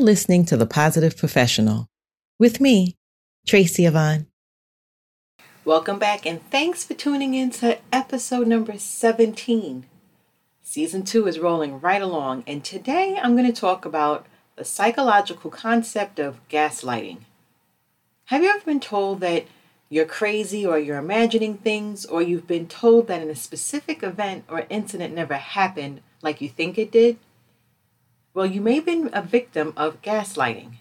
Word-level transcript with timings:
You're 0.00 0.06
listening 0.06 0.46
to 0.46 0.56
The 0.56 0.64
Positive 0.64 1.14
Professional 1.14 1.86
with 2.38 2.58
me, 2.58 2.96
Tracy 3.46 3.84
Yvonne. 3.84 4.28
Welcome 5.62 5.98
back, 5.98 6.24
and 6.24 6.40
thanks 6.50 6.82
for 6.82 6.94
tuning 6.94 7.34
in 7.34 7.50
to 7.50 7.76
episode 7.92 8.46
number 8.46 8.78
17. 8.78 9.84
Season 10.62 11.02
2 11.02 11.26
is 11.26 11.38
rolling 11.38 11.82
right 11.82 12.00
along, 12.00 12.44
and 12.46 12.64
today 12.64 13.18
I'm 13.22 13.36
going 13.36 13.52
to 13.52 13.60
talk 13.60 13.84
about 13.84 14.24
the 14.56 14.64
psychological 14.64 15.50
concept 15.50 16.18
of 16.18 16.40
gaslighting. 16.48 17.18
Have 18.24 18.42
you 18.42 18.48
ever 18.48 18.64
been 18.64 18.80
told 18.80 19.20
that 19.20 19.44
you're 19.90 20.06
crazy 20.06 20.64
or 20.64 20.78
you're 20.78 20.96
imagining 20.96 21.58
things, 21.58 22.06
or 22.06 22.22
you've 22.22 22.46
been 22.46 22.68
told 22.68 23.06
that 23.08 23.20
in 23.20 23.28
a 23.28 23.36
specific 23.36 24.02
event 24.02 24.44
or 24.48 24.64
incident 24.70 25.14
never 25.14 25.34
happened 25.34 26.00
like 26.22 26.40
you 26.40 26.48
think 26.48 26.78
it 26.78 26.90
did? 26.90 27.18
Well, 28.32 28.46
you 28.46 28.60
may 28.60 28.76
have 28.76 28.86
been 28.86 29.10
a 29.12 29.22
victim 29.22 29.72
of 29.76 30.02
gaslighting. 30.02 30.74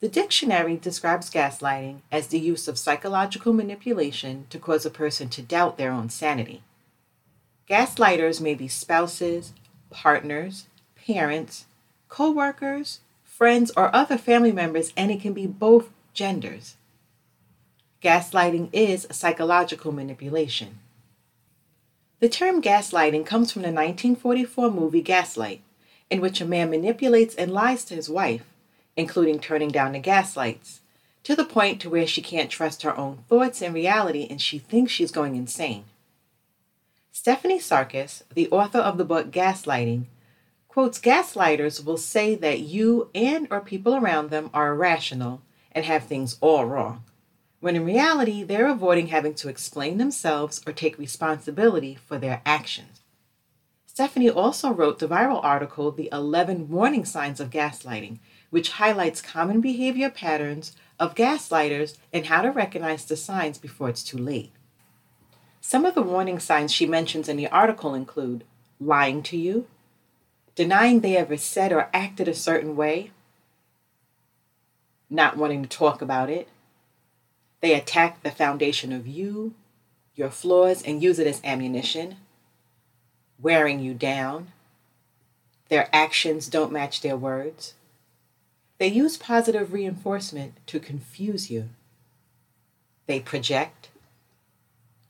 The 0.00 0.08
dictionary 0.08 0.76
describes 0.76 1.30
gaslighting 1.30 2.02
as 2.12 2.26
the 2.26 2.38
use 2.38 2.68
of 2.68 2.78
psychological 2.78 3.54
manipulation 3.54 4.46
to 4.50 4.58
cause 4.58 4.84
a 4.84 4.90
person 4.90 5.30
to 5.30 5.42
doubt 5.42 5.78
their 5.78 5.90
own 5.90 6.10
sanity. 6.10 6.62
Gaslighters 7.68 8.42
may 8.42 8.54
be 8.54 8.68
spouses, 8.68 9.54
partners, 9.88 10.66
parents, 11.06 11.64
co 12.10 12.30
workers, 12.30 13.00
friends, 13.24 13.72
or 13.74 13.94
other 13.96 14.18
family 14.18 14.52
members, 14.52 14.92
and 14.98 15.10
it 15.10 15.22
can 15.22 15.32
be 15.32 15.46
both 15.46 15.88
genders. 16.12 16.76
Gaslighting 18.02 18.68
is 18.74 19.06
psychological 19.10 19.92
manipulation. 19.92 20.78
The 22.20 22.28
term 22.28 22.60
gaslighting 22.60 23.24
comes 23.24 23.50
from 23.50 23.62
the 23.62 23.68
1944 23.68 24.70
movie 24.70 25.00
Gaslight 25.00 25.62
in 26.10 26.20
which 26.20 26.40
a 26.40 26.46
man 26.46 26.70
manipulates 26.70 27.34
and 27.34 27.52
lies 27.52 27.84
to 27.84 27.94
his 27.94 28.08
wife, 28.08 28.44
including 28.96 29.38
turning 29.38 29.70
down 29.70 29.92
the 29.92 29.98
gas 29.98 30.36
lights, 30.36 30.80
to 31.24 31.34
the 31.34 31.44
point 31.44 31.80
to 31.80 31.90
where 31.90 32.06
she 32.06 32.22
can't 32.22 32.50
trust 32.50 32.82
her 32.82 32.96
own 32.96 33.18
thoughts 33.28 33.60
and 33.60 33.74
reality 33.74 34.26
and 34.30 34.40
she 34.40 34.58
thinks 34.58 34.92
she's 34.92 35.10
going 35.10 35.34
insane. 35.34 35.84
Stephanie 37.10 37.58
Sarkis, 37.58 38.22
the 38.34 38.48
author 38.50 38.78
of 38.78 38.98
the 38.98 39.04
book 39.04 39.30
Gaslighting, 39.30 40.04
quotes 40.68 41.00
gaslighters 41.00 41.84
will 41.84 41.96
say 41.96 42.34
that 42.34 42.60
you 42.60 43.10
and 43.14 43.48
or 43.50 43.60
people 43.60 43.96
around 43.96 44.30
them 44.30 44.50
are 44.52 44.70
irrational 44.70 45.40
and 45.72 45.84
have 45.84 46.04
things 46.04 46.36
all 46.40 46.66
wrong, 46.66 47.02
when 47.60 47.74
in 47.74 47.84
reality 47.84 48.42
they're 48.42 48.68
avoiding 48.68 49.08
having 49.08 49.34
to 49.34 49.48
explain 49.48 49.98
themselves 49.98 50.62
or 50.66 50.72
take 50.72 50.98
responsibility 50.98 51.94
for 51.94 52.18
their 52.18 52.42
actions. 52.44 53.00
Stephanie 53.96 54.28
also 54.28 54.70
wrote 54.70 54.98
the 54.98 55.08
viral 55.08 55.42
article, 55.42 55.90
The 55.90 56.10
11 56.12 56.68
Warning 56.68 57.06
Signs 57.06 57.40
of 57.40 57.48
Gaslighting, 57.48 58.18
which 58.50 58.72
highlights 58.72 59.22
common 59.22 59.62
behavior 59.62 60.10
patterns 60.10 60.76
of 61.00 61.14
gaslighters 61.14 61.96
and 62.12 62.26
how 62.26 62.42
to 62.42 62.50
recognize 62.50 63.06
the 63.06 63.16
signs 63.16 63.56
before 63.56 63.88
it's 63.88 64.02
too 64.02 64.18
late. 64.18 64.52
Some 65.62 65.86
of 65.86 65.94
the 65.94 66.02
warning 66.02 66.38
signs 66.38 66.72
she 66.72 66.84
mentions 66.84 67.26
in 67.26 67.38
the 67.38 67.48
article 67.48 67.94
include 67.94 68.44
lying 68.78 69.22
to 69.22 69.36
you, 69.38 69.66
denying 70.54 71.00
they 71.00 71.16
ever 71.16 71.38
said 71.38 71.72
or 71.72 71.88
acted 71.94 72.28
a 72.28 72.34
certain 72.34 72.76
way, 72.76 73.12
not 75.08 75.38
wanting 75.38 75.62
to 75.62 75.68
talk 75.70 76.02
about 76.02 76.28
it. 76.28 76.48
They 77.62 77.72
attack 77.72 78.22
the 78.22 78.30
foundation 78.30 78.92
of 78.92 79.06
you, 79.06 79.54
your 80.14 80.28
flaws, 80.28 80.82
and 80.82 81.02
use 81.02 81.18
it 81.18 81.26
as 81.26 81.40
ammunition 81.42 82.16
wearing 83.40 83.80
you 83.80 83.94
down. 83.94 84.52
Their 85.68 85.88
actions 85.92 86.48
don't 86.48 86.72
match 86.72 87.00
their 87.00 87.16
words. 87.16 87.74
They 88.78 88.88
use 88.88 89.16
positive 89.16 89.72
reinforcement 89.72 90.54
to 90.66 90.78
confuse 90.78 91.50
you. 91.50 91.70
They 93.06 93.20
project. 93.20 93.88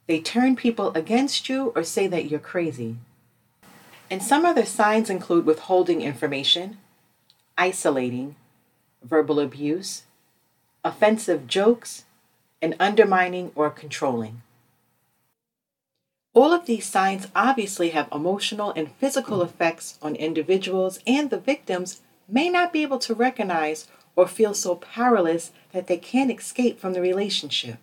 They 0.06 0.20
turn 0.20 0.54
people 0.54 0.92
against 0.92 1.48
you 1.48 1.72
or 1.74 1.82
say 1.82 2.06
that 2.06 2.30
you're 2.30 2.38
crazy. 2.38 2.96
And 4.10 4.22
some 4.22 4.44
other 4.44 4.64
signs 4.64 5.10
include 5.10 5.46
withholding 5.46 6.00
information, 6.00 6.78
isolating, 7.58 8.36
verbal 9.02 9.40
abuse, 9.40 10.04
offensive 10.84 11.48
jokes, 11.48 12.04
and 12.62 12.76
undermining 12.78 13.50
or 13.56 13.68
controlling. 13.70 14.42
All 16.36 16.52
of 16.52 16.66
these 16.66 16.84
signs 16.84 17.28
obviously 17.34 17.88
have 17.90 18.08
emotional 18.12 18.70
and 18.76 18.92
physical 18.92 19.40
effects 19.40 19.98
on 20.02 20.14
individuals, 20.14 21.00
and 21.06 21.30
the 21.30 21.38
victims 21.38 22.02
may 22.28 22.50
not 22.50 22.74
be 22.74 22.82
able 22.82 22.98
to 22.98 23.14
recognize 23.14 23.88
or 24.14 24.28
feel 24.28 24.52
so 24.52 24.74
powerless 24.74 25.52
that 25.72 25.86
they 25.86 25.96
can't 25.96 26.30
escape 26.30 26.78
from 26.78 26.92
the 26.92 27.00
relationship. 27.00 27.78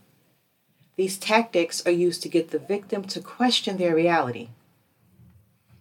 These 0.97 1.17
tactics 1.17 1.83
are 1.87 1.91
used 1.91 2.21
to 2.21 2.29
get 2.29 2.51
the 2.51 2.59
victim 2.59 3.01
to 3.05 3.21
question 3.21 3.77
their 3.77 3.95
reality. 3.95 4.49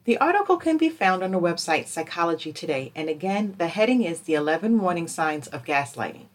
The 0.05 0.17
article 0.17 0.57
can 0.57 0.79
be 0.79 0.89
found 0.89 1.23
on 1.23 1.33
the 1.33 1.39
website 1.39 1.89
Psychology 1.89 2.55
Today, 2.55 2.91
and 2.97 3.11
again, 3.11 3.55
the 3.59 3.69
heading 3.69 4.03
is 4.03 4.23
The 4.23 4.33
11 4.33 4.81
Warning 4.81 5.09
Signs 5.09 5.47
of 5.49 5.67
Gaslighting. 5.67 6.29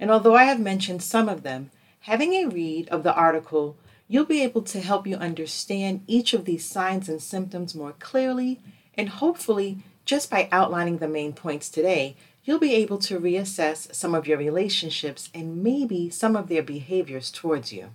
And 0.00 0.10
although 0.10 0.34
I 0.34 0.44
have 0.44 0.58
mentioned 0.58 1.00
some 1.00 1.28
of 1.28 1.44
them, 1.44 1.70
having 2.00 2.34
a 2.34 2.46
read 2.46 2.88
of 2.88 3.04
the 3.04 3.14
article 3.14 3.76
You'll 4.10 4.24
be 4.24 4.42
able 4.42 4.62
to 4.62 4.80
help 4.80 5.06
you 5.06 5.16
understand 5.16 6.02
each 6.06 6.32
of 6.32 6.46
these 6.46 6.64
signs 6.64 7.10
and 7.10 7.20
symptoms 7.20 7.74
more 7.74 7.92
clearly, 7.92 8.58
and 8.94 9.10
hopefully, 9.10 9.78
just 10.06 10.30
by 10.30 10.48
outlining 10.50 10.96
the 10.96 11.06
main 11.06 11.34
points 11.34 11.68
today, 11.68 12.16
you'll 12.42 12.58
be 12.58 12.74
able 12.74 12.96
to 12.96 13.20
reassess 13.20 13.94
some 13.94 14.14
of 14.14 14.26
your 14.26 14.38
relationships 14.38 15.28
and 15.34 15.62
maybe 15.62 16.08
some 16.08 16.34
of 16.34 16.48
their 16.48 16.62
behaviors 16.62 17.30
towards 17.30 17.70
you. 17.70 17.90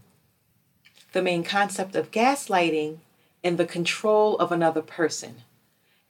The 1.14 1.24
main 1.24 1.44
concept 1.44 1.96
of 1.96 2.12
gaslighting 2.12 3.00
and 3.44 3.58
the 3.58 3.66
control 3.66 4.38
of 4.38 4.52
another 4.52 4.84
person, 4.84 5.42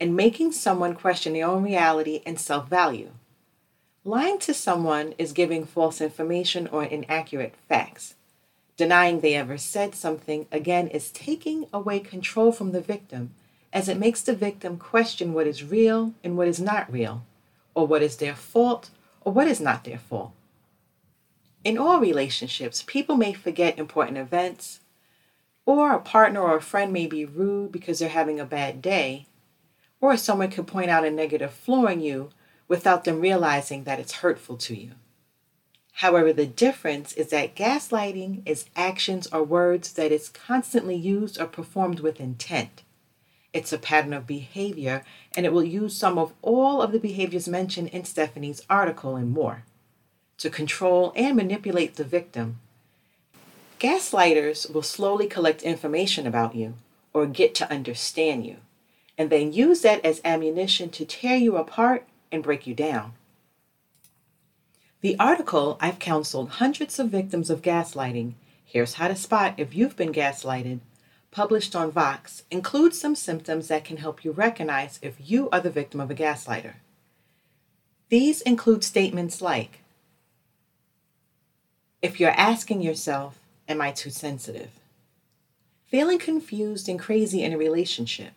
and 0.02 0.18
making 0.18 0.52
someone 0.52 0.96
question 0.96 1.32
their 1.32 1.48
own 1.48 1.64
reality 1.64 2.22
and 2.26 2.38
self 2.38 2.68
value. 2.68 3.12
Lying 4.04 4.38
to 4.40 4.54
someone 4.54 5.14
is 5.18 5.32
giving 5.32 5.64
false 5.66 6.02
information 6.02 6.68
or 6.68 6.84
inaccurate 6.84 7.56
facts. 7.70 8.16
Denying 8.76 9.20
they 9.20 9.36
ever 9.36 9.58
said 9.58 9.94
something, 9.94 10.48
again, 10.52 10.88
is 10.88 11.12
taking 11.12 11.68
away 11.72 12.00
control 12.00 12.52
from 12.52 12.72
the 12.72 12.82
victim 12.82 13.34
as 13.72 13.88
it 13.88 13.98
makes 13.98 14.22
the 14.22 14.36
victim 14.36 14.78
question 14.78 15.34
what 15.34 15.48
is 15.48 15.64
real 15.64 16.14
and 16.24 16.38
what 16.38 16.48
is 16.48 16.60
not 16.60 16.92
real, 16.92 17.26
or 17.74 17.86
what 17.88 18.02
is 18.02 18.18
their 18.18 18.36
fault 18.36 18.90
or 19.22 19.34
what 19.34 19.48
is 19.48 19.60
not 19.60 19.84
their 19.84 19.98
fault. 19.98 20.32
In 21.64 21.78
all 21.78 22.00
relationships, 22.00 22.84
people 22.86 23.16
may 23.16 23.34
forget 23.34 23.80
important 23.80 24.18
events, 24.18 24.82
or 25.66 25.94
a 25.94 26.00
partner 26.00 26.42
or 26.42 26.58
a 26.58 26.62
friend 26.62 26.92
may 26.92 27.08
be 27.08 27.26
rude 27.26 27.72
because 27.72 28.00
they're 28.00 28.10
having 28.10 28.40
a 28.40 28.46
bad 28.46 28.82
day, 28.82 29.28
or 30.02 30.18
someone 30.18 30.52
could 30.52 30.68
point 30.68 30.90
out 30.90 31.06
a 31.06 31.12
negative 31.12 31.54
flaw 31.54 31.86
in 31.86 32.02
you 32.02 32.32
without 32.68 33.06
them 33.06 33.22
realizing 33.22 33.86
that 33.86 34.00
it's 34.00 34.16
hurtful 34.16 34.58
to 34.58 34.76
you. 34.76 34.92
However, 36.04 36.34
the 36.34 36.46
difference 36.46 37.14
is 37.14 37.30
that 37.30 37.56
gaslighting 37.56 38.42
is 38.46 38.66
actions 38.76 39.26
or 39.32 39.42
words 39.42 39.94
that 39.94 40.12
is 40.12 40.28
constantly 40.28 40.98
used 40.98 41.40
or 41.40 41.46
performed 41.46 42.02
with 42.02 42.20
intent. 42.20 42.84
It's 43.54 43.72
a 43.72 43.78
pattern 43.78 44.12
of 44.12 44.28
behavior, 44.28 45.06
and 45.38 45.46
it 45.46 45.54
will 45.54 45.64
use 45.64 45.96
some 45.96 46.18
of 46.18 46.34
all 46.42 46.82
of 46.82 46.92
the 46.92 47.00
behaviors 47.00 47.48
mentioned 47.48 47.88
in 47.88 48.04
Stephanie's 48.04 48.62
article 48.70 49.16
and 49.16 49.32
more 49.32 49.64
to 50.40 50.50
control 50.50 51.14
and 51.16 51.38
manipulate 51.38 51.96
the 51.96 52.04
victim. 52.04 52.60
Gaslighters 53.80 54.74
will 54.74 54.82
slowly 54.82 55.28
collect 55.28 55.62
information 55.62 56.28
about 56.28 56.54
you 56.54 56.74
or 57.14 57.26
get 57.28 57.56
to 57.56 57.72
understand 57.72 58.46
you, 58.46 58.58
and 59.18 59.30
then 59.30 59.54
use 59.54 59.84
that 59.84 60.04
as 60.04 60.20
ammunition 60.26 60.90
to 60.90 61.06
tear 61.06 61.38
you 61.38 61.56
apart 61.56 62.06
and 62.30 62.44
break 62.44 62.68
you 62.68 62.76
down. 62.76 63.14
The 65.04 65.20
article 65.20 65.78
I've 65.82 66.00
counseled 66.00 66.52
hundreds 66.52 66.98
of 66.98 67.10
victims 67.10 67.50
of 67.50 67.62
gaslighting. 67.62 68.36
Here's 68.64 68.94
how 68.94 69.10
to 69.10 69.18
spot 69.18 69.56
if 69.58 69.76
you've 69.76 69.98
been 69.98 70.14
gaslighted, 70.14 70.80
published 71.30 71.76
on 71.76 71.92
Vox, 71.92 72.44
includes 72.50 73.02
some 73.02 73.14
symptoms 73.14 73.68
that 73.68 73.84
can 73.84 73.98
help 73.98 74.24
you 74.24 74.32
recognize 74.32 75.00
if 75.02 75.16
you 75.20 75.50
are 75.50 75.60
the 75.60 75.70
victim 75.70 76.00
of 76.00 76.10
a 76.10 76.16
gaslighter. 76.16 76.76
These 78.08 78.40
include 78.44 78.86
statements 78.86 79.42
like 79.42 79.80
If 82.02 82.22
you're 82.22 82.32
asking 82.32 82.82
yourself, 82.82 83.38
Am 83.68 83.82
I 83.82 83.92
too 83.92 84.10
sensitive? 84.10 84.72
Feeling 85.86 86.18
confused 86.18 86.88
and 86.88 86.98
crazy 86.98 87.44
in 87.44 87.52
a 87.52 87.58
relationship. 87.58 88.32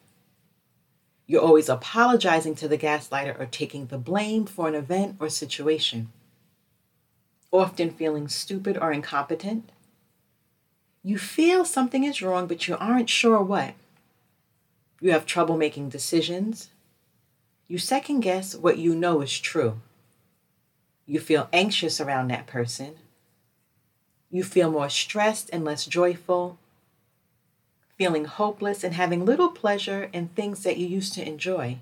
You're 1.28 1.42
always 1.42 1.68
apologizing 1.68 2.56
to 2.56 2.66
the 2.66 2.76
gaslighter 2.76 3.38
or 3.38 3.46
taking 3.46 3.86
the 3.86 3.98
blame 3.98 4.46
for 4.46 4.66
an 4.66 4.74
event 4.74 5.18
or 5.20 5.28
situation 5.28 6.10
often 7.52 7.90
feeling 7.90 8.28
stupid 8.28 8.76
or 8.76 8.92
incompetent. 8.92 9.70
You 11.02 11.18
feel 11.18 11.64
something 11.64 12.04
is 12.04 12.20
wrong, 12.20 12.46
but 12.46 12.66
you 12.66 12.76
aren't 12.78 13.08
sure 13.08 13.40
what. 13.40 13.74
You 15.00 15.12
have 15.12 15.26
trouble 15.26 15.56
making 15.56 15.90
decisions. 15.90 16.70
You 17.68 17.78
second 17.78 18.20
guess 18.20 18.54
what 18.54 18.78
you 18.78 18.94
know 18.94 19.20
is 19.20 19.38
true. 19.38 19.80
You 21.06 21.20
feel 21.20 21.48
anxious 21.52 22.00
around 22.00 22.28
that 22.28 22.46
person. 22.46 22.96
You 24.30 24.42
feel 24.42 24.70
more 24.70 24.90
stressed 24.90 25.48
and 25.52 25.64
less 25.64 25.86
joyful, 25.86 26.58
feeling 27.96 28.24
hopeless 28.24 28.82
and 28.82 28.94
having 28.94 29.24
little 29.24 29.50
pleasure 29.50 30.10
in 30.12 30.28
things 30.28 30.62
that 30.64 30.76
you 30.76 30.86
used 30.86 31.14
to 31.14 31.26
enjoy, 31.26 31.78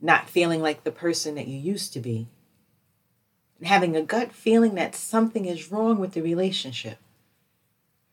not 0.00 0.28
feeling 0.28 0.60
like 0.60 0.84
the 0.84 0.92
person 0.92 1.34
that 1.34 1.48
you 1.48 1.58
used 1.58 1.92
to 1.94 2.00
be, 2.00 2.28
having 3.64 3.96
a 3.96 4.02
gut 4.02 4.32
feeling 4.32 4.74
that 4.74 4.94
something 4.94 5.44
is 5.44 5.70
wrong 5.70 5.98
with 5.98 6.12
the 6.12 6.22
relationship. 6.22 6.98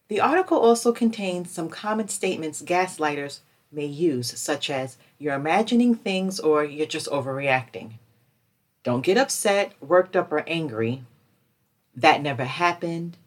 The 0.07 0.19
article 0.19 0.57
also 0.57 0.91
contains 0.91 1.51
some 1.51 1.69
common 1.69 2.07
statements 2.07 2.61
gaslighters 2.61 3.39
may 3.71 3.85
use, 3.85 4.39
such 4.39 4.69
as 4.69 4.97
you're 5.17 5.33
imagining 5.33 5.95
things 5.95 6.39
or 6.39 6.63
you're 6.63 6.85
just 6.85 7.09
overreacting. 7.09 7.93
Don't 8.83 9.01
get 9.01 9.17
upset, 9.17 9.73
worked 9.81 10.15
up, 10.15 10.31
or 10.31 10.47
angry. 10.47 11.03
That 11.93 12.21
never 12.21 12.45
happened. 12.45 13.17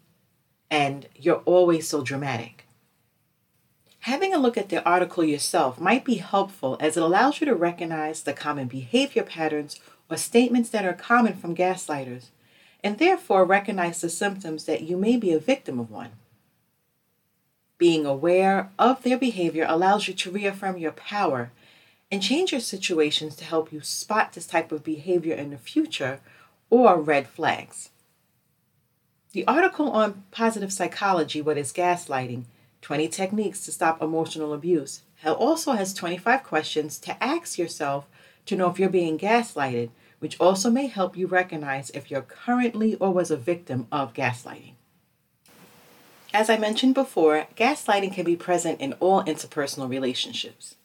And 0.70 1.06
you're 1.14 1.42
always 1.44 1.88
so 1.88 2.02
dramatic. 2.02 2.64
Having 4.04 4.32
a 4.32 4.38
look 4.38 4.56
at 4.56 4.70
the 4.70 4.82
article 4.84 5.22
yourself 5.22 5.78
might 5.78 6.06
be 6.06 6.14
helpful 6.14 6.78
as 6.80 6.96
it 6.96 7.02
allows 7.02 7.40
you 7.40 7.44
to 7.46 7.54
recognize 7.54 8.22
the 8.22 8.32
common 8.32 8.66
behavior 8.66 9.22
patterns 9.22 9.78
or 10.10 10.16
statements 10.16 10.68
that 10.70 10.84
are 10.84 10.92
common 10.92 11.34
from 11.34 11.54
gaslighters, 11.54 12.26
and 12.82 12.98
therefore 12.98 13.44
recognize 13.44 14.00
the 14.00 14.08
symptoms 14.08 14.64
that 14.64 14.82
you 14.82 14.96
may 14.96 15.16
be 15.16 15.32
a 15.32 15.38
victim 15.38 15.78
of 15.78 15.90
one. 15.90 16.10
Being 17.78 18.04
aware 18.04 18.70
of 18.78 19.02
their 19.02 19.16
behavior 19.16 19.64
allows 19.68 20.08
you 20.08 20.14
to 20.14 20.30
reaffirm 20.30 20.76
your 20.76 20.92
power 20.92 21.50
and 22.10 22.22
change 22.22 22.52
your 22.52 22.60
situations 22.60 23.36
to 23.36 23.44
help 23.44 23.72
you 23.72 23.80
spot 23.80 24.32
this 24.32 24.46
type 24.46 24.72
of 24.72 24.82
behavior 24.82 25.34
in 25.34 25.50
the 25.50 25.56
future 25.56 26.20
or 26.68 27.00
red 27.00 27.28
flags. 27.28 27.90
The 29.32 29.46
article 29.46 29.90
on 29.92 30.24
positive 30.32 30.72
psychology, 30.72 31.40
What 31.40 31.56
is 31.56 31.72
Gaslighting? 31.72 32.44
20 32.82 33.08
Techniques 33.08 33.64
to 33.64 33.72
Stop 33.72 34.02
Emotional 34.02 34.52
Abuse, 34.52 35.02
also 35.24 35.72
has 35.72 35.94
25 35.94 36.42
questions 36.42 36.98
to 36.98 37.22
ask 37.22 37.58
yourself 37.58 38.06
to 38.46 38.56
know 38.56 38.68
if 38.68 38.78
you're 38.78 38.88
being 38.88 39.18
gaslighted, 39.18 39.90
which 40.20 40.38
also 40.38 40.70
may 40.70 40.86
help 40.86 41.16
you 41.16 41.26
recognize 41.26 41.90
if 41.90 42.10
you're 42.10 42.22
currently 42.22 42.94
or 42.96 43.12
was 43.12 43.30
a 43.30 43.36
victim 43.36 43.88
of 43.90 44.14
gaslighting. 44.14 44.74
As 46.32 46.48
I 46.48 46.56
mentioned 46.56 46.94
before, 46.94 47.48
gaslighting 47.56 48.14
can 48.14 48.24
be 48.24 48.36
present 48.36 48.80
in 48.80 48.92
all 48.94 49.24
interpersonal 49.24 49.90
relationships. 49.90 50.76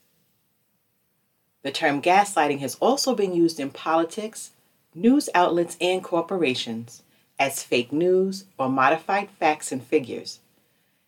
The 1.61 1.71
term 1.71 2.01
gaslighting 2.01 2.59
has 2.59 2.75
also 2.75 3.13
been 3.13 3.35
used 3.35 3.59
in 3.59 3.69
politics, 3.69 4.51
news 4.95 5.29
outlets, 5.35 5.77
and 5.79 6.03
corporations 6.03 7.03
as 7.37 7.63
fake 7.63 7.91
news 7.91 8.45
or 8.57 8.69
modified 8.69 9.29
facts 9.29 9.71
and 9.71 9.83
figures, 9.83 10.39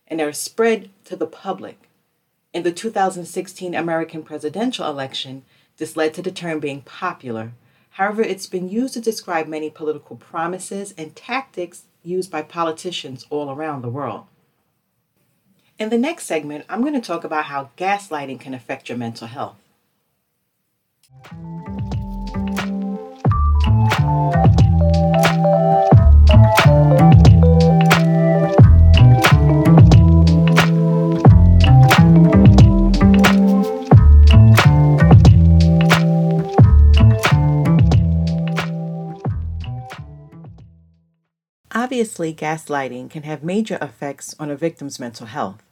and 0.06 0.20
are 0.20 0.32
spread 0.32 0.90
to 1.04 1.16
the 1.16 1.26
public. 1.26 1.88
In 2.52 2.62
the 2.62 2.72
2016 2.72 3.74
American 3.74 4.22
presidential 4.22 4.88
election, 4.88 5.44
this 5.78 5.96
led 5.96 6.14
to 6.14 6.22
the 6.22 6.30
term 6.30 6.60
being 6.60 6.82
popular. 6.82 7.52
However, 7.98 8.22
it's 8.22 8.46
been 8.46 8.68
used 8.68 8.94
to 8.94 9.00
describe 9.00 9.48
many 9.48 9.70
political 9.70 10.14
promises 10.14 10.94
and 10.96 11.16
tactics 11.16 11.82
used 12.04 12.30
by 12.30 12.42
politicians 12.42 13.26
all 13.28 13.50
around 13.50 13.82
the 13.82 13.88
world. 13.88 14.26
In 15.80 15.88
the 15.88 15.98
next 15.98 16.26
segment, 16.26 16.64
I'm 16.68 16.82
going 16.82 16.94
to 16.94 17.00
talk 17.00 17.24
about 17.24 17.46
how 17.46 17.70
gaslighting 17.76 18.38
can 18.38 18.54
affect 18.54 18.88
your 18.88 18.96
mental 18.98 19.26
health. 19.26 19.56
Obviously, 41.98 42.32
gaslighting 42.32 43.10
can 43.10 43.24
have 43.24 43.42
major 43.42 43.76
effects 43.82 44.32
on 44.38 44.52
a 44.52 44.56
victim's 44.56 45.00
mental 45.00 45.26
health. 45.26 45.64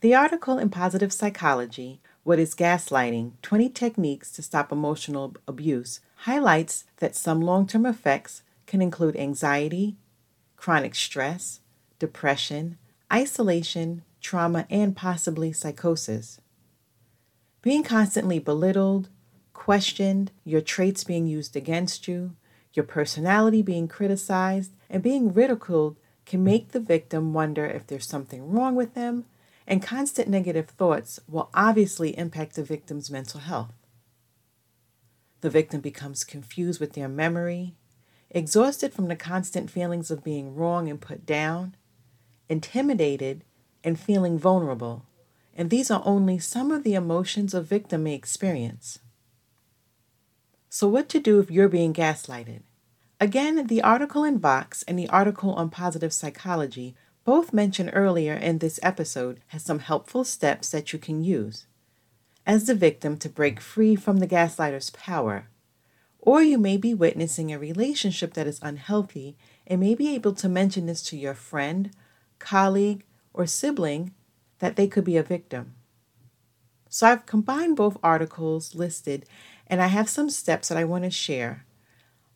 The 0.00 0.14
article 0.14 0.58
in 0.58 0.70
Positive 0.70 1.12
Psychology, 1.12 2.00
What 2.22 2.38
is 2.38 2.54
Gaslighting 2.54 3.32
20 3.42 3.68
Techniques 3.70 4.30
to 4.30 4.42
Stop 4.42 4.70
Emotional 4.70 5.34
Abuse, 5.48 5.98
highlights 6.18 6.84
that 6.98 7.16
some 7.16 7.40
long 7.40 7.66
term 7.66 7.84
effects 7.84 8.44
can 8.68 8.80
include 8.80 9.16
anxiety, 9.16 9.96
chronic 10.56 10.94
stress, 10.94 11.62
depression, 11.98 12.78
isolation, 13.12 14.04
trauma, 14.20 14.68
and 14.70 14.94
possibly 14.94 15.52
psychosis. 15.52 16.40
Being 17.60 17.82
constantly 17.82 18.38
belittled, 18.38 19.08
questioned, 19.52 20.30
your 20.44 20.60
traits 20.60 21.02
being 21.02 21.26
used 21.26 21.56
against 21.56 22.06
you, 22.06 22.36
your 22.72 22.84
personality 22.84 23.62
being 23.62 23.88
criticized, 23.88 24.70
and 24.90 25.02
being 25.02 25.32
ridiculed 25.32 25.96
can 26.26 26.44
make 26.44 26.72
the 26.72 26.80
victim 26.80 27.32
wonder 27.32 27.66
if 27.66 27.86
there's 27.86 28.06
something 28.06 28.50
wrong 28.50 28.74
with 28.74 28.94
them, 28.94 29.24
and 29.66 29.82
constant 29.82 30.28
negative 30.28 30.68
thoughts 30.68 31.20
will 31.28 31.50
obviously 31.54 32.16
impact 32.18 32.54
the 32.54 32.62
victim's 32.62 33.10
mental 33.10 33.40
health. 33.40 33.72
The 35.40 35.50
victim 35.50 35.80
becomes 35.80 36.24
confused 36.24 36.80
with 36.80 36.94
their 36.94 37.08
memory, 37.08 37.74
exhausted 38.30 38.92
from 38.92 39.08
the 39.08 39.16
constant 39.16 39.70
feelings 39.70 40.10
of 40.10 40.24
being 40.24 40.54
wrong 40.54 40.88
and 40.88 41.00
put 41.00 41.24
down, 41.24 41.76
intimidated, 42.48 43.44
and 43.84 43.98
feeling 43.98 44.38
vulnerable. 44.38 45.04
And 45.56 45.70
these 45.70 45.90
are 45.90 46.02
only 46.04 46.38
some 46.38 46.70
of 46.70 46.84
the 46.84 46.94
emotions 46.94 47.54
a 47.54 47.60
victim 47.60 48.04
may 48.04 48.14
experience. 48.14 48.98
So, 50.68 50.86
what 50.88 51.08
to 51.10 51.20
do 51.20 51.40
if 51.40 51.50
you're 51.50 51.68
being 51.68 51.94
gaslighted? 51.94 52.62
Again, 53.20 53.66
the 53.66 53.82
article 53.82 54.22
in 54.22 54.38
Vox 54.38 54.84
and 54.84 54.98
the 54.98 55.08
article 55.08 55.52
on 55.54 55.70
positive 55.70 56.12
psychology, 56.12 56.94
both 57.24 57.52
mentioned 57.52 57.90
earlier 57.92 58.34
in 58.34 58.58
this 58.58 58.78
episode, 58.82 59.40
has 59.48 59.64
some 59.64 59.80
helpful 59.80 60.22
steps 60.24 60.70
that 60.70 60.92
you 60.92 60.98
can 60.98 61.24
use 61.24 61.66
as 62.46 62.64
the 62.64 62.74
victim 62.74 63.18
to 63.18 63.28
break 63.28 63.60
free 63.60 63.94
from 63.94 64.18
the 64.18 64.26
gaslighter's 64.26 64.88
power. 64.90 65.48
Or 66.18 66.42
you 66.42 66.56
may 66.58 66.78
be 66.78 66.94
witnessing 66.94 67.52
a 67.52 67.58
relationship 67.58 68.32
that 68.34 68.46
is 68.46 68.58
unhealthy 68.62 69.36
and 69.66 69.80
may 69.80 69.94
be 69.94 70.14
able 70.14 70.32
to 70.32 70.48
mention 70.48 70.86
this 70.86 71.02
to 71.04 71.16
your 71.16 71.34
friend, 71.34 71.90
colleague, 72.38 73.04
or 73.34 73.46
sibling 73.46 74.14
that 74.60 74.76
they 74.76 74.86
could 74.86 75.04
be 75.04 75.18
a 75.18 75.22
victim. 75.22 75.74
So 76.88 77.06
I've 77.06 77.26
combined 77.26 77.76
both 77.76 77.98
articles 78.02 78.74
listed 78.74 79.26
and 79.66 79.82
I 79.82 79.88
have 79.88 80.08
some 80.08 80.30
steps 80.30 80.68
that 80.68 80.78
I 80.78 80.84
want 80.84 81.04
to 81.04 81.10
share. 81.10 81.66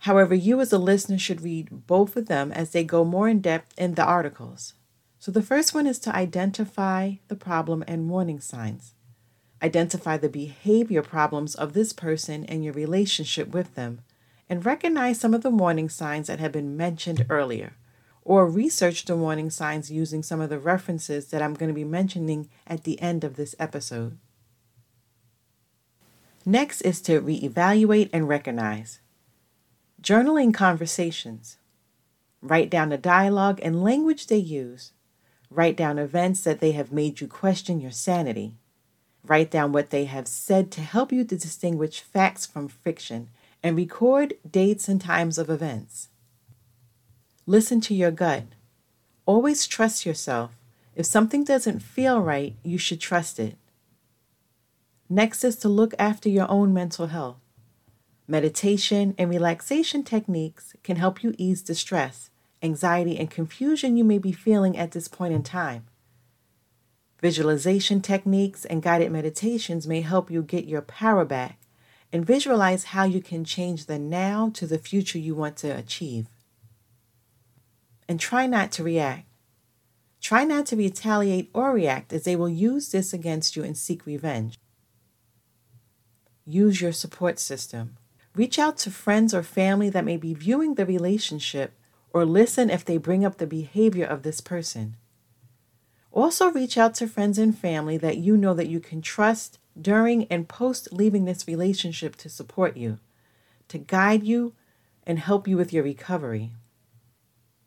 However, 0.02 0.34
you 0.34 0.60
as 0.60 0.72
a 0.72 0.78
listener 0.78 1.16
should 1.16 1.42
read 1.42 1.86
both 1.86 2.16
of 2.16 2.26
them 2.26 2.50
as 2.50 2.70
they 2.70 2.82
go 2.82 3.04
more 3.04 3.28
in 3.28 3.40
depth 3.40 3.72
in 3.78 3.94
the 3.94 4.04
articles. 4.04 4.74
So 5.20 5.30
the 5.30 5.42
first 5.42 5.74
one 5.74 5.86
is 5.86 6.00
to 6.00 6.14
identify 6.14 7.14
the 7.28 7.36
problem 7.36 7.84
and 7.86 8.10
warning 8.10 8.40
signs. 8.40 8.94
Identify 9.62 10.16
the 10.16 10.28
behavior 10.28 11.02
problems 11.02 11.54
of 11.54 11.72
this 11.72 11.92
person 11.92 12.44
and 12.46 12.64
your 12.64 12.72
relationship 12.72 13.54
with 13.54 13.76
them, 13.76 14.00
and 14.48 14.66
recognize 14.66 15.20
some 15.20 15.34
of 15.34 15.42
the 15.42 15.50
warning 15.50 15.88
signs 15.88 16.26
that 16.26 16.40
have 16.40 16.50
been 16.50 16.76
mentioned 16.76 17.24
earlier, 17.30 17.74
or 18.24 18.50
research 18.50 19.04
the 19.04 19.16
warning 19.16 19.50
signs 19.50 19.92
using 19.92 20.24
some 20.24 20.40
of 20.40 20.50
the 20.50 20.58
references 20.58 21.28
that 21.28 21.40
I'm 21.40 21.54
going 21.54 21.68
to 21.68 21.74
be 21.74 21.84
mentioning 21.84 22.48
at 22.66 22.82
the 22.82 23.00
end 23.00 23.22
of 23.22 23.36
this 23.36 23.54
episode. 23.60 24.18
Next 26.44 26.80
is 26.80 27.00
to 27.02 27.20
reevaluate 27.20 28.10
and 28.12 28.28
recognize. 28.28 28.98
Journaling 30.02 30.52
conversations. 30.52 31.58
Write 32.40 32.70
down 32.70 32.88
the 32.88 32.98
dialogue 32.98 33.60
and 33.62 33.84
language 33.84 34.26
they 34.26 34.36
use. 34.36 34.90
Write 35.48 35.76
down 35.76 35.96
events 35.96 36.42
that 36.42 36.58
they 36.58 36.72
have 36.72 36.90
made 36.90 37.20
you 37.20 37.28
question 37.28 37.80
your 37.80 37.92
sanity. 37.92 38.56
Write 39.24 39.52
down 39.52 39.70
what 39.70 39.90
they 39.90 40.06
have 40.06 40.26
said 40.26 40.72
to 40.72 40.80
help 40.80 41.12
you 41.12 41.22
to 41.22 41.36
distinguish 41.36 42.00
facts 42.00 42.46
from 42.46 42.66
fiction 42.66 43.28
and 43.62 43.76
record 43.76 44.34
dates 44.50 44.88
and 44.88 45.00
times 45.00 45.38
of 45.38 45.48
events. 45.48 46.08
Listen 47.46 47.80
to 47.82 47.94
your 47.94 48.10
gut. 48.10 48.46
Always 49.24 49.68
trust 49.68 50.04
yourself. 50.04 50.50
If 50.96 51.06
something 51.06 51.44
doesn't 51.44 51.78
feel 51.78 52.20
right, 52.20 52.56
you 52.64 52.76
should 52.76 53.00
trust 53.00 53.38
it. 53.38 53.56
Next 55.08 55.44
is 55.44 55.54
to 55.58 55.68
look 55.68 55.94
after 55.96 56.28
your 56.28 56.50
own 56.50 56.74
mental 56.74 57.06
health. 57.06 57.36
Meditation 58.32 59.14
and 59.18 59.28
relaxation 59.28 60.02
techniques 60.02 60.74
can 60.82 60.96
help 60.96 61.22
you 61.22 61.34
ease 61.36 61.62
the 61.62 61.74
stress, 61.74 62.30
anxiety, 62.62 63.18
and 63.18 63.30
confusion 63.30 63.98
you 63.98 64.04
may 64.04 64.16
be 64.16 64.32
feeling 64.32 64.74
at 64.74 64.92
this 64.92 65.06
point 65.06 65.34
in 65.34 65.42
time. 65.42 65.84
Visualization 67.20 68.00
techniques 68.00 68.64
and 68.64 68.82
guided 68.82 69.12
meditations 69.12 69.86
may 69.86 70.00
help 70.00 70.30
you 70.30 70.42
get 70.42 70.64
your 70.64 70.80
power 70.80 71.26
back, 71.26 71.58
and 72.10 72.24
visualize 72.24 72.84
how 72.84 73.04
you 73.04 73.20
can 73.20 73.44
change 73.44 73.84
the 73.84 73.98
now 73.98 74.48
to 74.54 74.66
the 74.66 74.78
future 74.78 75.18
you 75.18 75.34
want 75.34 75.58
to 75.58 75.68
achieve. 75.68 76.28
And 78.08 78.18
try 78.18 78.46
not 78.46 78.72
to 78.72 78.82
react. 78.82 79.26
Try 80.22 80.44
not 80.44 80.64
to 80.68 80.76
retaliate 80.76 81.50
or 81.52 81.74
react 81.74 82.14
as 82.14 82.24
they 82.24 82.36
will 82.36 82.48
use 82.48 82.92
this 82.92 83.12
against 83.12 83.56
you 83.56 83.62
and 83.62 83.76
seek 83.76 84.06
revenge. 84.06 84.58
Use 86.46 86.80
your 86.80 86.92
support 86.92 87.38
system. 87.38 87.98
Reach 88.34 88.58
out 88.58 88.78
to 88.78 88.90
friends 88.90 89.34
or 89.34 89.42
family 89.42 89.90
that 89.90 90.04
may 90.04 90.16
be 90.16 90.32
viewing 90.32 90.74
the 90.74 90.86
relationship 90.86 91.74
or 92.12 92.24
listen 92.24 92.70
if 92.70 92.84
they 92.84 92.96
bring 92.96 93.24
up 93.24 93.38
the 93.38 93.46
behavior 93.46 94.06
of 94.06 94.22
this 94.22 94.40
person. 94.40 94.96
Also, 96.10 96.50
reach 96.50 96.76
out 96.76 96.94
to 96.94 97.08
friends 97.08 97.38
and 97.38 97.56
family 97.56 97.96
that 97.96 98.18
you 98.18 98.36
know 98.36 98.54
that 98.54 98.68
you 98.68 98.80
can 98.80 99.00
trust 99.00 99.58
during 99.80 100.24
and 100.24 100.48
post 100.48 100.92
leaving 100.92 101.24
this 101.24 101.48
relationship 101.48 102.16
to 102.16 102.28
support 102.28 102.76
you, 102.76 102.98
to 103.68 103.78
guide 103.78 104.22
you, 104.22 104.52
and 105.06 105.18
help 105.18 105.48
you 105.48 105.56
with 105.56 105.72
your 105.72 105.82
recovery. 105.82 106.50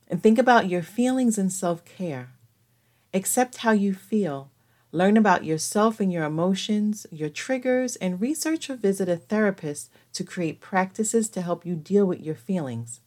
And 0.08 0.22
think 0.22 0.38
about 0.38 0.70
your 0.70 0.84
feelings 0.84 1.38
and 1.38 1.52
self 1.52 1.84
care. 1.86 2.30
Accept 3.14 3.58
how 3.58 3.72
you 3.72 3.94
feel. 3.94 4.52
Learn 4.96 5.18
about 5.18 5.44
yourself 5.44 6.00
and 6.00 6.10
your 6.10 6.24
emotions, 6.24 7.06
your 7.12 7.28
triggers, 7.28 7.98
and 7.98 8.22
research 8.22 8.70
or 8.70 8.78
visit 8.78 9.10
a 9.10 9.18
therapist 9.18 9.92
to 10.14 10.24
create 10.24 10.62
practices 10.62 11.28
to 11.28 11.42
help 11.42 11.66
you 11.66 11.76
deal 11.76 12.06
with 12.06 12.22
your 12.22 12.34
feelings. 12.34 13.02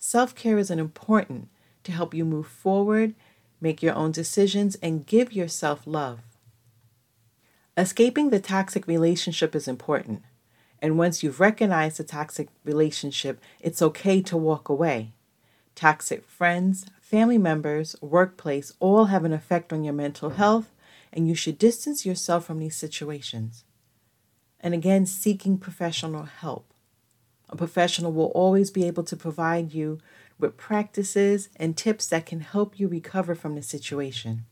Self 0.00 0.34
care 0.34 0.58
is 0.58 0.68
important 0.68 1.48
to 1.84 1.92
help 1.92 2.12
you 2.12 2.24
move 2.24 2.48
forward, 2.48 3.14
make 3.60 3.84
your 3.84 3.94
own 3.94 4.10
decisions, 4.10 4.74
and 4.82 5.06
give 5.06 5.32
yourself 5.32 5.82
love. 5.86 6.22
Escaping 7.76 8.30
the 8.30 8.40
toxic 8.40 8.88
relationship 8.88 9.54
is 9.54 9.68
important. 9.68 10.22
And 10.82 10.98
once 10.98 11.22
you've 11.22 11.38
recognized 11.38 11.98
the 11.98 12.04
toxic 12.04 12.48
relationship, 12.64 13.40
it's 13.60 13.80
okay 13.80 14.20
to 14.22 14.36
walk 14.36 14.68
away. 14.68 15.12
Toxic 15.76 16.24
friends, 16.24 16.84
family 17.00 17.38
members, 17.38 17.94
workplace 18.00 18.72
all 18.80 19.04
have 19.04 19.24
an 19.24 19.32
effect 19.32 19.72
on 19.72 19.84
your 19.84 19.94
mental 19.94 20.30
health, 20.30 20.72
and 21.16 21.26
you 21.26 21.34
should 21.34 21.58
distance 21.58 22.04
yourself 22.04 22.44
from 22.44 22.58
these 22.58 22.76
situations. 22.76 23.64
And 24.60 24.74
again, 24.74 25.06
seeking 25.06 25.56
professional 25.56 26.24
help. 26.24 26.72
A 27.48 27.56
professional 27.56 28.12
will 28.12 28.26
always 28.26 28.70
be 28.70 28.84
able 28.84 29.04
to 29.04 29.16
provide 29.16 29.72
you 29.72 29.98
with 30.38 30.58
practices 30.58 31.48
and 31.56 31.76
tips 31.76 32.06
that 32.08 32.26
can 32.26 32.40
help 32.40 32.78
you 32.78 32.86
recover 32.86 33.34
from 33.34 33.54
the 33.54 33.62
situation. 33.62 34.44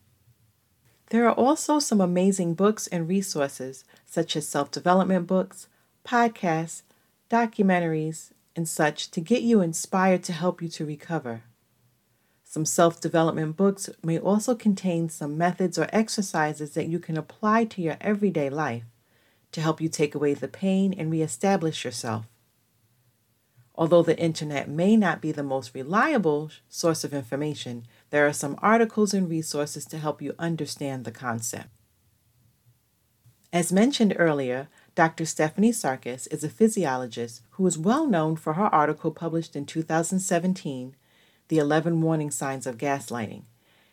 There 1.11 1.27
are 1.27 1.35
also 1.35 1.77
some 1.77 2.01
amazing 2.01 2.55
books 2.55 2.87
and 2.87 3.07
resources, 3.07 3.85
such 4.05 4.35
as 4.35 4.47
self 4.47 4.71
development 4.71 5.27
books, 5.27 5.67
podcasts, 6.03 6.81
documentaries, 7.29 8.31
and 8.55 8.67
such, 8.67 9.11
to 9.11 9.21
get 9.21 9.43
you 9.43 9.61
inspired 9.61 10.23
to 10.23 10.33
help 10.33 10.61
you 10.61 10.69
to 10.69 10.85
recover. 10.85 11.43
Some 12.55 12.63
self 12.63 13.01
development 13.01 13.57
books 13.57 13.89
may 14.01 14.17
also 14.17 14.55
contain 14.55 15.09
some 15.09 15.37
methods 15.37 15.77
or 15.77 15.89
exercises 15.91 16.71
that 16.71 16.87
you 16.87 16.99
can 16.99 17.17
apply 17.17 17.65
to 17.65 17.81
your 17.81 17.97
everyday 17.99 18.49
life 18.49 18.85
to 19.51 19.59
help 19.59 19.81
you 19.81 19.89
take 19.89 20.15
away 20.15 20.35
the 20.35 20.47
pain 20.47 20.93
and 20.93 21.11
reestablish 21.11 21.83
yourself. 21.83 22.27
Although 23.75 24.03
the 24.03 24.17
internet 24.17 24.69
may 24.69 24.95
not 24.95 25.19
be 25.19 25.33
the 25.33 25.43
most 25.43 25.75
reliable 25.75 26.49
source 26.69 27.03
of 27.03 27.13
information, 27.13 27.87
there 28.09 28.25
are 28.25 28.31
some 28.31 28.57
articles 28.61 29.13
and 29.13 29.29
resources 29.29 29.83
to 29.87 29.97
help 29.97 30.21
you 30.21 30.33
understand 30.39 31.03
the 31.03 31.11
concept. 31.11 31.67
As 33.51 33.73
mentioned 33.73 34.15
earlier, 34.17 34.69
Dr. 34.95 35.25
Stephanie 35.25 35.73
Sarkis 35.73 36.25
is 36.31 36.45
a 36.45 36.49
physiologist 36.49 37.41
who 37.49 37.67
is 37.67 37.77
well 37.77 38.07
known 38.07 38.37
for 38.37 38.53
her 38.53 38.73
article 38.73 39.11
published 39.11 39.57
in 39.57 39.65
2017, 39.65 40.95
The 41.47 41.57
11 41.57 42.01
Warning 42.01 42.31
Signs 42.31 42.65
of 42.65 42.77
Gaslighting. 42.77 43.43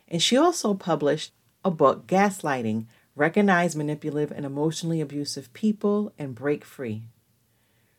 And 0.08 0.22
she 0.22 0.36
also 0.36 0.74
published 0.74 1.32
a 1.64 1.70
book, 1.70 2.06
Gaslighting 2.06 2.86
Recognize 3.14 3.76
Manipulative 3.76 4.32
and 4.34 4.46
Emotionally 4.46 5.00
Abusive 5.00 5.52
People 5.52 6.12
and 6.18 6.34
Break 6.34 6.64
Free. 6.64 7.02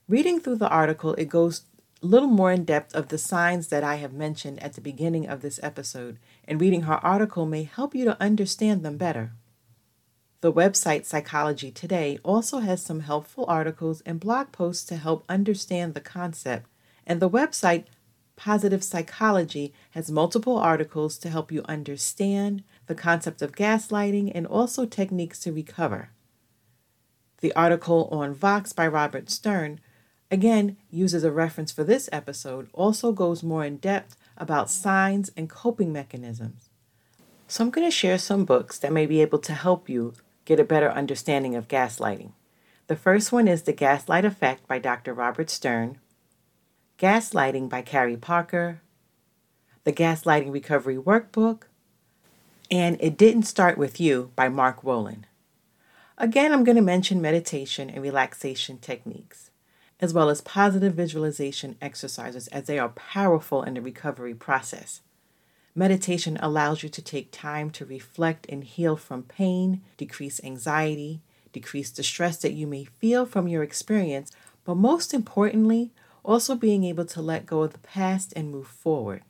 Reading 0.08 0.40
through 0.40 0.58
the 0.58 0.70
article, 0.70 1.14
it 1.16 1.30
goes 1.30 1.62
a 2.02 2.06
little 2.06 2.28
more 2.28 2.52
in 2.52 2.66
depth 2.66 2.96
of 2.96 3.08
the 3.08 3.18
signs 3.18 3.68
that 3.68 3.84
I 3.84 3.96
have 3.96 4.12
mentioned 4.12 4.62
at 4.62 4.74
the 4.74 4.82
beginning 4.82 5.28
of 5.28 5.42
this 5.42 5.60
episode, 5.64 6.18
and 6.46 6.60
reading 6.60 6.82
her 6.82 6.96
article 7.06 7.46
may 7.46 7.64
help 7.64 7.96
you 7.96 8.06
to 8.06 8.22
understand 8.22 8.84
them 8.84 8.98
better. 8.98 9.34
The 10.42 10.52
website 10.52 11.06
Psychology 11.06 11.72
Today 11.72 12.20
also 12.24 12.60
has 12.60 12.84
some 12.84 13.00
helpful 13.00 13.46
articles 13.48 14.02
and 14.02 14.20
blog 14.20 14.52
posts 14.52 14.84
to 14.88 14.98
help 14.98 15.24
understand 15.30 15.94
the 15.94 16.02
concept, 16.02 16.70
and 17.08 17.22
the 17.22 17.30
website 17.30 17.86
Positive 18.44 18.84
Psychology 18.84 19.74
has 19.92 20.12
multiple 20.12 20.58
articles 20.58 21.18
to 21.20 21.30
help 21.30 21.50
you 21.50 21.62
understand 21.64 22.62
the 22.88 22.94
concept 22.94 23.42
of 23.42 23.56
gaslighting 23.56 24.34
and 24.36 24.46
also 24.46 24.86
techniques 24.86 25.40
to 25.40 25.54
recover. 25.54 26.10
The 27.40 27.56
article 27.56 28.10
on 28.12 28.34
Vox 28.34 28.74
by 28.74 28.86
Robert 28.86 29.30
Stern 29.30 29.80
again 30.30 30.76
uses 30.92 31.24
a 31.24 31.32
reference 31.32 31.72
for 31.72 31.86
this 31.86 32.10
episode, 32.12 32.68
also 32.74 33.14
goes 33.14 33.44
more 33.44 33.64
in 33.64 33.78
depth 33.78 34.18
about 34.36 34.70
signs 34.70 35.32
and 35.38 35.50
coping 35.50 35.94
mechanisms. 35.94 36.68
So 37.48 37.64
I'm 37.64 37.70
going 37.70 37.88
to 37.88 37.92
share 37.92 38.18
some 38.18 38.44
books 38.44 38.78
that 38.78 38.92
may 38.92 39.06
be 39.06 39.22
able 39.22 39.40
to 39.40 39.54
help 39.54 39.88
you 39.88 40.16
get 40.44 40.60
a 40.60 40.66
better 40.66 40.92
understanding 40.92 41.56
of 41.56 41.70
gaslighting. 41.70 42.34
The 42.88 42.98
first 42.98 43.32
one 43.32 43.48
is 43.48 43.62
The 43.62 43.72
Gaslight 43.72 44.26
Effect 44.26 44.68
by 44.68 44.80
Dr. 44.80 45.14
Robert 45.14 45.50
Stern, 45.50 46.00
Gaslighting 47.04 47.68
by 47.68 47.82
Carrie 47.82 48.16
Parker, 48.16 48.80
The 49.84 49.92
Gaslighting 49.92 50.54
Recovery 50.54 50.96
Workbook, 50.96 51.64
and 52.72 52.96
It 53.02 53.18
Didn't 53.18 53.44
Start 53.44 53.78
With 53.78 54.00
You 54.00 54.32
by 54.38 54.48
Mark 54.48 54.82
Rowland. 54.84 55.28
Again, 56.18 56.54
I'm 56.54 56.64
going 56.64 56.78
to 56.78 56.82
mention 56.82 57.22
meditation 57.22 57.90
and 57.90 58.02
relaxation 58.02 58.78
techniques 58.78 59.52
as 60.00 60.14
well 60.14 60.30
as 60.30 60.40
positive 60.40 60.94
visualization 60.94 61.76
exercises, 61.82 62.48
as 62.48 62.68
they 62.68 62.80
are 62.80 62.88
powerful 62.88 63.64
in 63.64 63.74
the 63.74 63.82
recovery 63.82 64.34
process. 64.34 65.02
Meditation 65.76 66.38
allows 66.42 66.84
you 66.84 66.90
to 66.90 67.02
take 67.02 67.32
time 67.34 67.70
to 67.72 67.86
reflect 67.86 68.46
and 68.48 68.64
heal 68.64 68.96
from 68.96 69.24
pain, 69.24 69.82
decrease 69.98 70.42
anxiety, 70.42 71.20
decrease 71.52 71.92
the 71.92 72.02
stress 72.02 72.38
that 72.38 72.54
you 72.54 72.66
may 72.66 72.86
feel 72.86 73.26
from 73.26 73.50
your 73.50 73.62
experience, 73.62 74.32
but 74.64 74.76
most 74.76 75.14
importantly, 75.14 75.92
also 76.24 76.56
being 76.56 76.84
able 76.84 77.06
to 77.06 77.22
let 77.22 77.46
go 77.46 77.64
of 77.64 77.74
the 77.74 77.80
past 77.80 78.34
and 78.36 78.52
move 78.52 78.68
forward. 78.68 79.24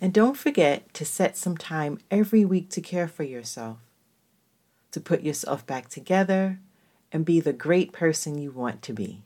And 0.00 0.14
don't 0.14 0.36
forget 0.36 0.92
to 0.94 1.04
set 1.04 1.36
some 1.36 1.56
time 1.56 1.98
every 2.10 2.44
week 2.44 2.70
to 2.70 2.80
care 2.80 3.08
for 3.08 3.22
yourself, 3.22 3.78
to 4.92 5.00
put 5.00 5.22
yourself 5.22 5.66
back 5.66 5.88
together, 5.88 6.58
and 7.12 7.24
be 7.24 7.40
the 7.40 7.52
great 7.52 7.92
person 7.92 8.38
you 8.38 8.50
want 8.50 8.80
to 8.82 8.92
be. 8.92 9.22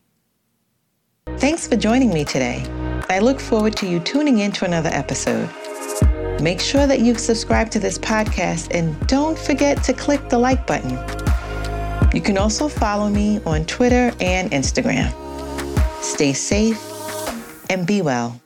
Thanks 1.36 1.68
for 1.68 1.76
joining 1.76 2.12
me 2.12 2.24
today. 2.24 2.64
I 3.08 3.18
look 3.20 3.38
forward 3.38 3.76
to 3.76 3.86
you 3.86 4.00
tuning 4.00 4.38
in 4.38 4.50
to 4.52 4.64
another 4.64 4.90
episode. 4.90 5.48
Make 6.40 6.60
sure 6.60 6.86
that 6.86 7.00
you've 7.00 7.20
subscribed 7.20 7.70
to 7.72 7.78
this 7.78 7.98
podcast 7.98 8.74
and 8.74 8.98
don't 9.06 9.38
forget 9.38 9.82
to 9.84 9.92
click 9.92 10.28
the 10.28 10.38
like 10.38 10.66
button. 10.66 10.90
You 12.14 12.20
can 12.20 12.36
also 12.36 12.68
follow 12.68 13.08
me 13.08 13.40
on 13.44 13.64
Twitter 13.64 14.12
and 14.20 14.50
Instagram. 14.50 15.23
Stay 16.04 16.34
safe 16.34 16.78
and 17.70 17.86
be 17.86 18.02
well. 18.02 18.43